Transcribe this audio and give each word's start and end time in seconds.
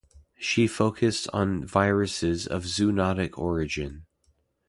She 0.39 0.65
focussed 0.65 1.27
on 1.31 1.63
viruses 1.63 2.47
of 2.47 2.63
zoonotic 2.63 3.37
origin. 3.37 4.07